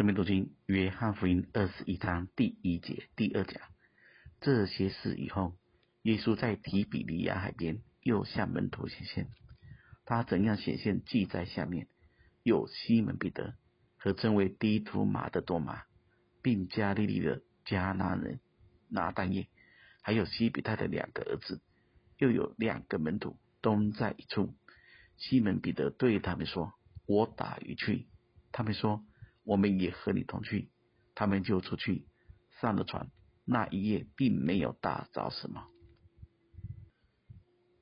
[0.00, 3.60] 生命读经，约翰福音二十一章第一节第二讲。
[4.40, 5.58] 这些事以后，
[6.04, 9.28] 耶稣在提比利亚海边又向门徒显现。
[10.06, 11.86] 他怎样显现，记在下面。
[12.42, 13.56] 有西门彼得
[13.98, 15.82] 和称为低土马的多马，
[16.40, 18.40] 并加利利的迦拿人
[18.88, 19.48] 拿但业，
[20.00, 21.60] 还有西比泰的两个儿子，
[22.16, 24.54] 又有两个门徒，都在一处。
[25.18, 26.72] 西门彼得对他们说
[27.04, 28.08] ：“我打鱼去。”
[28.50, 29.04] 他们说。
[29.50, 30.70] 我们也和你同去，
[31.16, 32.06] 他们就出去
[32.60, 33.10] 上了船。
[33.44, 35.66] 那一夜并没有打着什么。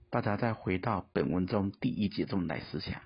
[0.08, 3.02] 大家再回到本文中第一节中来思想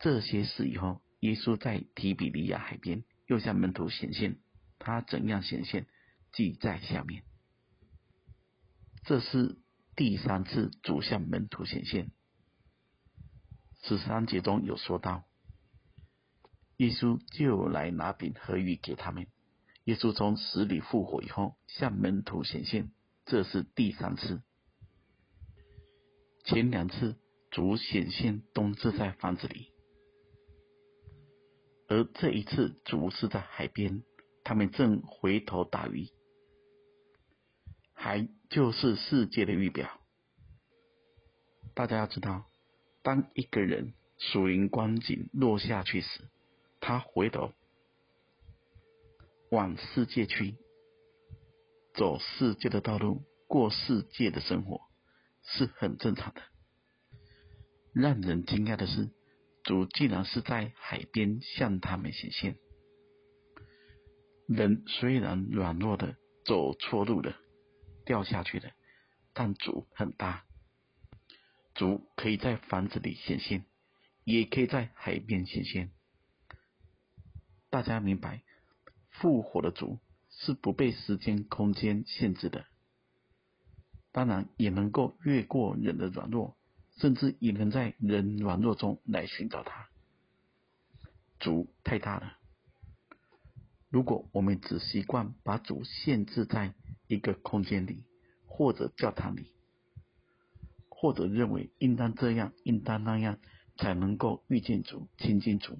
[0.00, 4.40] 这些事以后，耶稣在提比利亚海边又向门徒显现，
[4.80, 5.86] 他怎样显现，
[6.32, 7.22] 记在下面。
[9.04, 9.56] 这是
[9.94, 12.10] 第三次主向门徒显现。
[13.84, 15.27] 十三节中有说到。
[16.78, 19.26] 耶稣就来拿饼和鱼给他们。
[19.84, 22.90] 耶稣从死里复活以后，向门徒显现，
[23.24, 24.42] 这是第三次。
[26.44, 27.16] 前两次
[27.50, 29.72] 主显现都是在房子里，
[31.88, 34.02] 而这一次主是在海边，
[34.44, 36.08] 他们正回头打鱼。
[37.92, 40.00] 海就是世界的预表。
[41.74, 42.44] 大家要知道，
[43.02, 46.28] 当一个人属灵光景落下去时，
[46.88, 47.52] 他回头
[49.50, 50.54] 往世界去，
[51.92, 54.80] 走世界的道路，过世界的生活，
[55.42, 56.40] 是很正常的。
[57.92, 59.10] 让人惊讶的是，
[59.64, 62.56] 主竟然是在海边向他们显现。
[64.46, 66.16] 人虽然软弱的
[66.46, 67.36] 走错路了，
[68.06, 68.70] 掉下去了，
[69.34, 70.46] 但主很大，
[71.74, 73.66] 主可以在房子里显现，
[74.24, 75.92] 也可以在海边显现。
[77.78, 78.42] 大家明白，
[79.08, 82.66] 复活的主是不被时间、空间限制的，
[84.10, 86.56] 当然也能够越过人的软弱，
[86.96, 89.88] 甚至也能在人软弱中来寻找他。
[91.38, 92.38] 主太大了，
[93.90, 96.74] 如果我们只习惯把主限制在
[97.06, 98.02] 一个空间里，
[98.44, 99.52] 或者教堂里，
[100.88, 103.38] 或者认为应当这样、应当那样
[103.76, 105.78] 才能够遇见主、亲近主。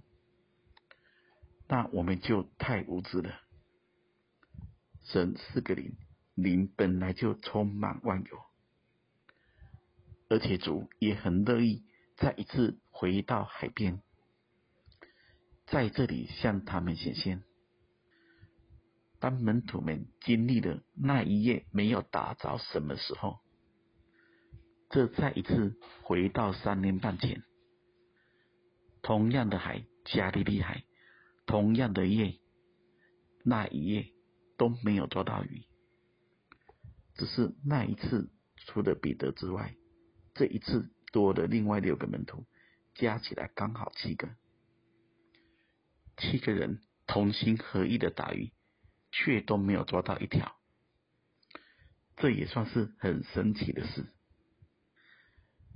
[1.69, 3.39] 那我们就太无知了。
[5.03, 5.97] 神是个灵，
[6.35, 8.39] 灵本来就充满万有，
[10.31, 11.85] 而且主也很乐意
[12.17, 14.01] 再一次回到海边，
[15.67, 17.45] 在这里向他们显现。
[19.21, 23.41] 当门徒们经历了那一夜没有打着什么时候，
[24.89, 27.43] 这再一次回到三年半前，
[29.03, 30.85] 同样的海，加利利海。
[31.49, 32.39] 同样的夜，
[33.43, 34.13] 那一夜
[34.59, 35.65] 都没有抓到鱼，
[37.15, 38.31] 只是那一次
[38.67, 39.75] 除了彼得之外，
[40.35, 42.45] 这一次多了另外六个门徒，
[42.95, 44.29] 加起来刚好七个。
[46.19, 48.53] 七个人同心合意的打鱼，
[49.11, 50.55] 却都没有抓到一条，
[52.19, 54.05] 这也算是很神奇的事，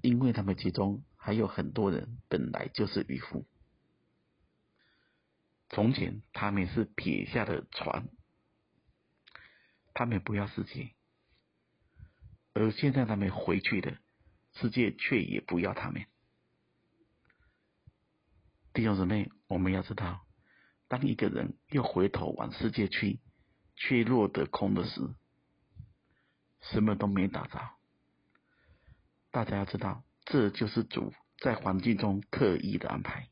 [0.02, 3.46] 因为他们其中还有很多人本来就是渔夫。
[5.72, 8.08] 从前他们是撇下的船，
[9.94, 10.92] 他们不要世界，
[12.52, 13.96] 而现在他们回去了，
[14.52, 16.04] 世界却也不要他们。
[18.74, 20.26] 弟兄姊妹，我们要知道，
[20.88, 23.20] 当一个人又回头往世界去，
[23.74, 25.00] 却落得空的时，
[26.60, 27.58] 什么都没打着。
[29.30, 33.31] 大家要知道，这就是主在环境中特意的安排。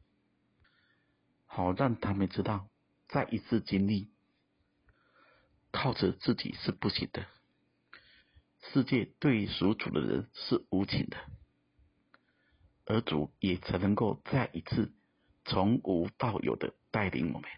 [1.52, 2.68] 好让他们知道，
[3.08, 4.08] 再一次经历，
[5.72, 7.26] 靠着自己是不行的。
[8.60, 11.16] 世界对属主的人是无情的，
[12.84, 14.94] 而主也才能够再一次
[15.44, 17.50] 从无到有的带领我们。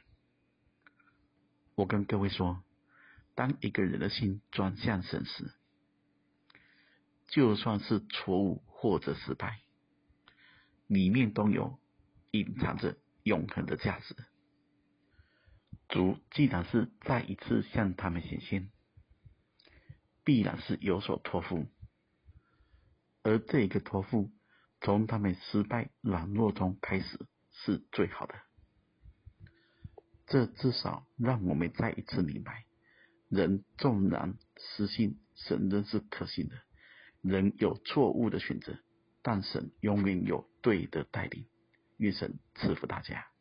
[1.74, 2.64] 我跟各位说，
[3.34, 5.52] 当一个人的心转向神时，
[7.28, 9.60] 就算是错误或者失败，
[10.86, 11.78] 里面都有
[12.30, 12.96] 隐藏着。
[13.22, 14.16] 永恒的价值。
[15.88, 18.70] 主既然是再一次向他们显现，
[20.24, 21.66] 必然是有所托付，
[23.22, 24.30] 而这个托付
[24.80, 28.34] 从他们失败软弱中开始是最好的。
[30.26, 32.64] 这至少让我们再一次明白：
[33.28, 36.56] 人纵然失信，神仍是可信的；
[37.20, 38.78] 人有错误的选择，
[39.20, 41.44] 但神永远有对的带领。
[42.02, 43.31] 愿神赐福大家。